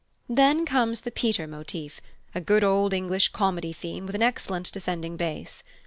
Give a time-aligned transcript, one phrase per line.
[0.29, 2.01] Then comes the Peter motif
[2.33, 5.61] a good Old English comedy theme with an excellent descending bass.